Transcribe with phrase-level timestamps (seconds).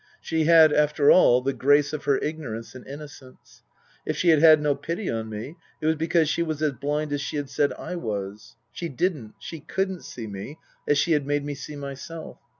[0.19, 3.61] She had, after all, the grace of her ignorance and inno cence.
[4.03, 7.13] If she had had no pity on me, it was because she was as blind
[7.13, 8.55] as she had said I was.
[8.71, 12.39] She didn't, she couldn't see me as she had made me see myself.